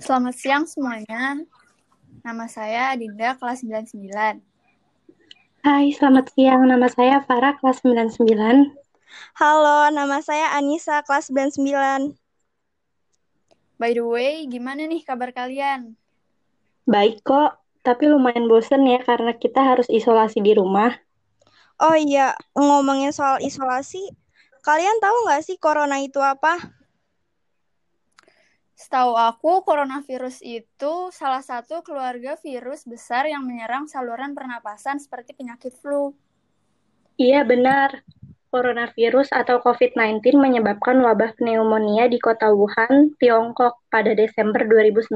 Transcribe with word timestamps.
Selamat 0.00 0.32
siang 0.32 0.64
semuanya. 0.64 1.44
Nama 2.24 2.48
saya 2.48 2.96
Adinda, 2.96 3.36
kelas 3.36 3.60
99. 3.60 4.40
Hai, 5.60 5.92
selamat 5.92 6.32
siang. 6.32 6.64
Nama 6.64 6.88
saya 6.88 7.20
Farah, 7.20 7.60
kelas 7.60 7.84
99. 7.84 8.72
Halo, 9.36 9.92
nama 9.92 10.24
saya 10.24 10.56
Anissa, 10.56 11.04
kelas 11.04 11.28
99. 11.28 12.16
By 13.76 13.92
the 13.92 14.00
way, 14.00 14.48
gimana 14.48 14.88
nih 14.88 15.04
kabar 15.04 15.36
kalian? 15.36 16.00
Baik 16.88 17.20
kok, 17.20 17.60
tapi 17.84 18.08
lumayan 18.08 18.48
bosen 18.48 18.88
ya 18.88 19.04
karena 19.04 19.36
kita 19.36 19.60
harus 19.60 19.84
isolasi 19.92 20.40
di 20.40 20.56
rumah. 20.56 20.96
Oh 21.76 21.92
iya, 21.92 22.32
ngomongin 22.56 23.12
soal 23.12 23.36
isolasi, 23.44 24.00
kalian 24.64 24.96
tahu 24.96 25.28
nggak 25.28 25.44
sih 25.44 25.60
corona 25.60 26.00
itu 26.00 26.24
apa? 26.24 26.79
Setahu 28.80 29.12
aku, 29.12 29.60
coronavirus 29.60 30.40
itu 30.40 31.12
salah 31.12 31.44
satu 31.44 31.84
keluarga 31.84 32.40
virus 32.40 32.88
besar 32.88 33.28
yang 33.28 33.44
menyerang 33.44 33.84
saluran 33.84 34.32
pernapasan 34.32 34.96
seperti 34.96 35.36
penyakit 35.36 35.76
flu. 35.84 36.16
Iya, 37.20 37.44
benar. 37.44 38.00
Coronavirus 38.48 39.36
atau 39.36 39.60
COVID-19 39.60 40.32
menyebabkan 40.40 40.96
wabah 40.96 41.36
pneumonia 41.36 42.08
di 42.08 42.16
kota 42.16 42.56
Wuhan, 42.56 43.12
Tiongkok 43.20 43.84
pada 43.92 44.16
Desember 44.16 44.64
2019. 44.64 45.12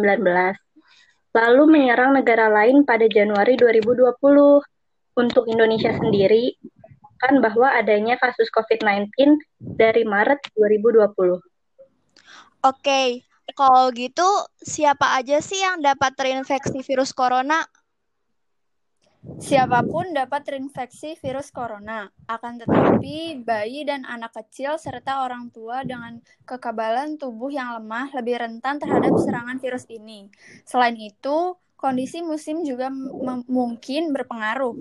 Lalu 1.32 1.64
menyerang 1.64 2.20
negara 2.20 2.52
lain 2.52 2.84
pada 2.84 3.08
Januari 3.08 3.56
2020. 3.56 4.60
Untuk 5.16 5.48
Indonesia 5.48 5.96
sendiri, 5.96 6.52
kan 7.16 7.40
bahwa 7.40 7.72
adanya 7.72 8.20
kasus 8.20 8.52
COVID-19 8.52 9.40
dari 9.56 10.04
Maret 10.04 10.52
2020. 10.52 11.40
Oke, 12.60 13.24
kalau 13.52 13.92
gitu 13.92 14.24
siapa 14.64 15.20
aja 15.20 15.44
sih 15.44 15.60
yang 15.60 15.84
dapat 15.84 16.16
terinfeksi 16.16 16.80
virus 16.80 17.12
corona? 17.12 17.60
Siapa 19.40 19.80
pun 19.88 20.12
dapat 20.12 20.44
terinfeksi 20.44 21.16
virus 21.16 21.48
corona, 21.48 22.12
akan 22.28 22.60
tetapi 22.60 23.40
bayi 23.40 23.88
dan 23.88 24.04
anak 24.04 24.36
kecil 24.36 24.76
serta 24.76 25.24
orang 25.24 25.48
tua 25.48 25.80
dengan 25.80 26.20
kekebalan 26.44 27.16
tubuh 27.16 27.48
yang 27.48 27.72
lemah 27.72 28.12
lebih 28.12 28.36
rentan 28.36 28.76
terhadap 28.76 29.16
serangan 29.16 29.56
virus 29.56 29.88
ini. 29.88 30.28
Selain 30.68 30.92
itu, 31.00 31.56
kondisi 31.80 32.20
musim 32.20 32.68
juga 32.68 32.92
mungkin 33.48 34.12
berpengaruh. 34.12 34.76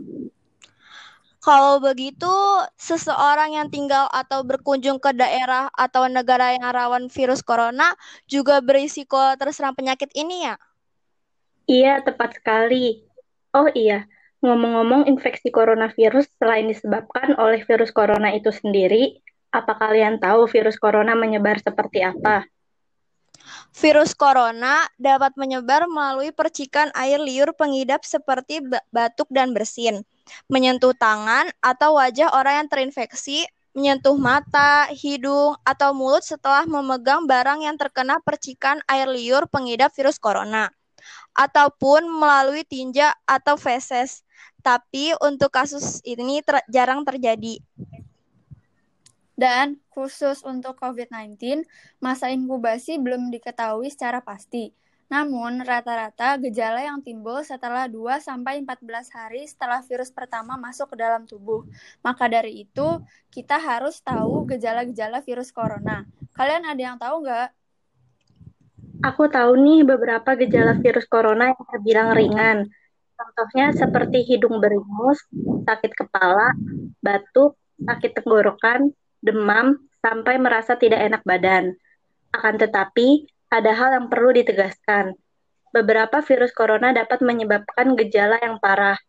Kalau 1.44 1.84
begitu, 1.84 2.32
seseorang 2.80 3.60
yang 3.60 3.68
tinggal 3.68 4.08
atau 4.16 4.48
berkunjung 4.48 5.04
ke 5.04 5.12
daerah 5.12 5.68
atau 5.76 6.08
negara 6.08 6.56
yang 6.56 6.64
rawan 6.72 7.12
virus 7.12 7.44
corona 7.44 7.92
juga 8.32 8.64
berisiko 8.64 9.20
terserang 9.36 9.76
penyakit 9.76 10.08
ini 10.16 10.48
ya? 10.48 10.56
Iya, 11.68 12.00
tepat 12.00 12.40
sekali. 12.40 13.04
Oh 13.52 13.68
iya, 13.76 14.08
Ngomong-ngomong, 14.44 15.08
infeksi 15.08 15.56
coronavirus 15.56 16.28
selain 16.36 16.68
disebabkan 16.68 17.40
oleh 17.40 17.64
virus 17.64 17.96
corona 17.96 18.28
itu 18.36 18.52
sendiri, 18.52 19.24
apa 19.56 19.80
kalian 19.80 20.20
tahu 20.20 20.52
virus 20.52 20.76
corona 20.76 21.16
menyebar 21.16 21.64
seperti 21.64 22.04
apa? 22.04 22.44
Virus 23.74 24.14
corona 24.14 24.86
dapat 25.02 25.34
menyebar 25.36 25.90
melalui 25.90 26.32
percikan 26.32 26.94
air 26.96 27.20
liur 27.20 27.52
pengidap 27.58 28.06
seperti 28.06 28.62
batuk 28.94 29.28
dan 29.34 29.52
bersin, 29.52 30.06
menyentuh 30.48 30.94
tangan 30.96 31.50
atau 31.60 31.98
wajah 31.98 32.32
orang 32.32 32.64
yang 32.64 32.68
terinfeksi, 32.70 33.44
menyentuh 33.74 34.16
mata, 34.16 34.88
hidung, 34.94 35.58
atau 35.66 35.92
mulut 35.92 36.22
setelah 36.22 36.64
memegang 36.70 37.26
barang 37.26 37.66
yang 37.66 37.76
terkena 37.76 38.22
percikan 38.22 38.80
air 38.86 39.10
liur 39.10 39.50
pengidap 39.50 39.90
virus 39.98 40.22
corona, 40.22 40.70
ataupun 41.34 42.06
melalui 42.06 42.62
tinja 42.64 43.18
atau 43.26 43.58
feses. 43.58 44.22
Tapi 44.64 45.12
untuk 45.20 45.52
kasus 45.52 46.00
ini 46.08 46.40
ter 46.40 46.64
jarang 46.72 47.04
terjadi. 47.04 47.60
Dan 49.44 49.84
khusus 49.92 50.40
untuk 50.48 50.80
COVID-19, 50.80 51.68
masa 52.00 52.32
inkubasi 52.32 52.96
belum 52.96 53.28
diketahui 53.28 53.92
secara 53.92 54.24
pasti. 54.24 54.72
Namun, 55.12 55.68
rata-rata 55.68 56.40
gejala 56.40 56.80
yang 56.80 57.04
timbul 57.04 57.44
setelah 57.44 57.92
2-14 57.92 58.64
hari 59.12 59.44
setelah 59.44 59.84
virus 59.84 60.16
pertama 60.16 60.56
masuk 60.56 60.96
ke 60.96 61.04
dalam 61.04 61.28
tubuh. 61.28 61.68
Maka 62.00 62.32
dari 62.32 62.64
itu, 62.64 63.04
kita 63.28 63.60
harus 63.60 64.00
tahu 64.00 64.48
gejala-gejala 64.48 65.20
virus 65.20 65.52
corona. 65.52 66.08
Kalian 66.32 66.64
ada 66.64 66.80
yang 66.80 66.96
tahu 66.96 67.28
nggak? 67.28 67.50
Aku 69.04 69.28
tahu 69.28 69.60
nih 69.60 69.84
beberapa 69.84 70.40
gejala 70.40 70.80
virus 70.80 71.04
corona 71.12 71.52
yang 71.52 71.64
terbilang 71.68 72.16
ringan 72.16 72.72
Contohnya 73.14 73.72
seperti 73.72 74.26
hidung 74.26 74.58
beringus, 74.58 75.22
sakit 75.64 75.92
kepala, 75.94 76.52
batuk, 77.00 77.56
sakit 77.78 78.12
tenggorokan, 78.20 78.90
demam, 79.24 79.80
sampai 80.04 80.36
merasa 80.36 80.76
tidak 80.76 81.00
enak 81.00 81.24
badan. 81.24 81.74
Akan 82.36 82.60
tetapi, 82.60 83.26
ada 83.48 83.72
hal 83.72 83.90
yang 83.96 84.08
perlu 84.12 84.36
ditegaskan. 84.36 85.16
Beberapa 85.72 86.22
virus 86.22 86.52
corona 86.52 86.92
dapat 86.92 87.24
menyebabkan 87.24 87.96
gejala 87.98 88.38
yang 88.44 88.60
parah. 88.60 89.00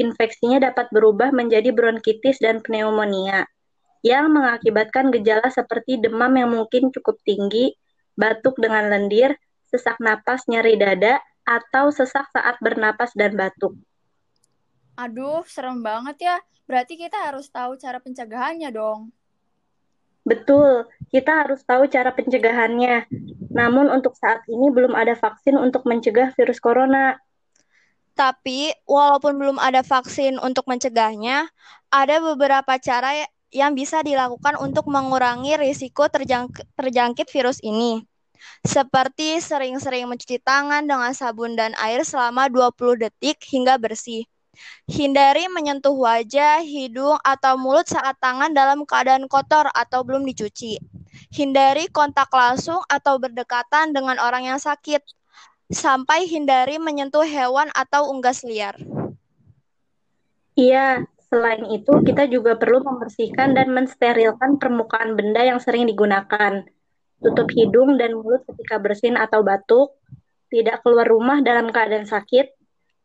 Infeksinya 0.00 0.58
dapat 0.72 0.88
berubah 0.90 1.28
menjadi 1.30 1.70
bronkitis 1.76 2.40
dan 2.40 2.64
pneumonia, 2.64 3.44
yang 4.00 4.32
mengakibatkan 4.32 5.12
gejala 5.12 5.52
seperti 5.52 6.00
demam 6.00 6.32
yang 6.32 6.50
mungkin 6.50 6.88
cukup 6.88 7.20
tinggi, 7.20 7.76
batuk 8.16 8.56
dengan 8.56 8.88
lendir, 8.88 9.36
sesak 9.68 10.00
napas, 10.00 10.48
nyeri 10.48 10.80
dada, 10.80 11.20
atau 11.44 11.92
sesak 11.92 12.32
saat 12.32 12.56
bernapas 12.64 13.12
dan 13.12 13.36
batuk. 13.36 13.76
Aduh, 14.96 15.44
serem 15.44 15.84
banget 15.84 16.16
ya. 16.20 16.36
Berarti 16.64 16.96
kita 16.96 17.28
harus 17.28 17.50
tahu 17.52 17.76
cara 17.76 18.00
pencegahannya 18.00 18.70
dong. 18.72 19.12
Betul, 20.30 20.86
kita 21.10 21.42
harus 21.42 21.66
tahu 21.66 21.90
cara 21.90 22.14
pencegahannya. 22.14 23.10
Namun 23.50 23.90
untuk 23.90 24.14
saat 24.14 24.46
ini 24.46 24.70
belum 24.70 24.94
ada 24.94 25.18
vaksin 25.18 25.58
untuk 25.58 25.82
mencegah 25.90 26.30
virus 26.38 26.62
corona. 26.62 27.18
Tapi 28.14 28.70
walaupun 28.86 29.34
belum 29.34 29.58
ada 29.58 29.82
vaksin 29.82 30.38
untuk 30.38 30.70
mencegahnya, 30.70 31.50
ada 31.90 32.22
beberapa 32.22 32.78
cara 32.78 33.26
yang 33.50 33.74
bisa 33.74 34.06
dilakukan 34.06 34.54
untuk 34.62 34.86
mengurangi 34.86 35.58
risiko 35.58 36.06
terjang 36.06 36.46
terjangkit 36.78 37.26
virus 37.26 37.58
ini 37.66 38.06
seperti 38.64 39.40
sering-sering 39.40 40.08
mencuci 40.08 40.40
tangan 40.40 40.84
dengan 40.84 41.12
sabun 41.12 41.56
dan 41.56 41.76
air 41.76 42.04
selama 42.04 42.48
20 42.48 42.96
detik 42.96 43.40
hingga 43.44 43.76
bersih. 43.76 44.24
Hindari 44.90 45.46
menyentuh 45.52 45.94
wajah, 45.94 46.64
hidung, 46.64 47.16
atau 47.22 47.54
mulut 47.60 47.86
saat 47.86 48.18
tangan 48.18 48.50
dalam 48.50 48.82
keadaan 48.88 49.30
kotor 49.30 49.70
atau 49.70 50.02
belum 50.02 50.26
dicuci. 50.26 50.80
Hindari 51.30 51.86
kontak 51.90 52.30
langsung 52.34 52.82
atau 52.90 53.18
berdekatan 53.20 53.94
dengan 53.94 54.18
orang 54.18 54.50
yang 54.50 54.60
sakit. 54.60 55.02
Sampai 55.70 56.26
hindari 56.26 56.82
menyentuh 56.82 57.22
hewan 57.22 57.70
atau 57.72 58.10
unggas 58.10 58.42
liar. 58.42 58.74
Iya, 60.58 61.06
selain 61.30 61.62
itu 61.70 61.92
kita 62.02 62.26
juga 62.26 62.58
perlu 62.58 62.82
membersihkan 62.82 63.54
dan 63.54 63.70
mensterilkan 63.70 64.58
permukaan 64.58 65.14
benda 65.14 65.46
yang 65.46 65.62
sering 65.62 65.86
digunakan 65.86 66.66
tutup 67.20 67.52
hidung 67.52 68.00
dan 68.00 68.16
mulut 68.16 68.42
ketika 68.48 68.80
bersin 68.80 69.14
atau 69.14 69.44
batuk, 69.44 69.94
tidak 70.48 70.80
keluar 70.82 71.06
rumah 71.06 71.44
dalam 71.44 71.68
keadaan 71.70 72.08
sakit, 72.08 72.50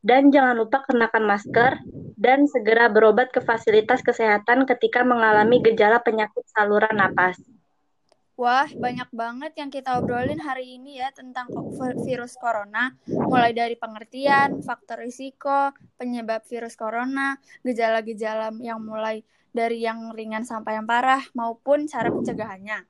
dan 0.06 0.30
jangan 0.30 0.54
lupa 0.54 0.86
kenakan 0.86 1.26
masker 1.26 1.82
dan 2.14 2.46
segera 2.46 2.94
berobat 2.94 3.34
ke 3.34 3.42
fasilitas 3.42 4.06
kesehatan 4.06 4.70
ketika 4.70 5.02
mengalami 5.02 5.66
gejala 5.66 5.98
penyakit 5.98 6.46
saluran 6.54 6.94
napas. 6.94 7.42
Wah, 8.36 8.68
banyak 8.68 9.10
banget 9.16 9.56
yang 9.58 9.72
kita 9.72 9.96
obrolin 9.96 10.44
hari 10.44 10.76
ini 10.76 11.00
ya 11.00 11.08
tentang 11.10 11.48
virus 12.04 12.36
corona, 12.36 12.92
mulai 13.08 13.56
dari 13.56 13.80
pengertian, 13.80 14.60
faktor 14.60 15.02
risiko, 15.02 15.72
penyebab 15.96 16.44
virus 16.44 16.76
corona, 16.76 17.40
gejala-gejala 17.64 18.52
yang 18.60 18.84
mulai 18.84 19.24
dari 19.56 19.88
yang 19.88 20.12
ringan 20.12 20.44
sampai 20.44 20.76
yang 20.76 20.84
parah, 20.84 21.24
maupun 21.32 21.88
cara 21.88 22.12
pencegahannya. 22.12 22.84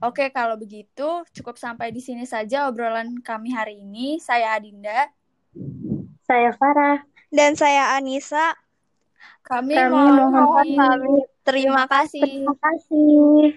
Oke, 0.00 0.32
kalau 0.32 0.56
begitu 0.56 1.28
cukup 1.28 1.60
sampai 1.60 1.92
di 1.92 2.00
sini 2.00 2.24
saja 2.24 2.64
obrolan 2.64 3.20
kami 3.20 3.52
hari 3.52 3.84
ini. 3.84 4.16
Saya 4.16 4.56
Adinda. 4.56 5.12
Saya 6.26 6.50
Farah. 6.58 7.06
Dan 7.30 7.54
saya 7.54 7.94
Anissa. 7.94 8.58
Kami, 9.46 9.78
kami 9.78 9.94
mohon 10.26 10.66
pamit. 10.74 11.26
Terima 11.46 11.86
kasih. 11.86 12.26
Terima 12.26 12.54
kasih. 12.58 13.54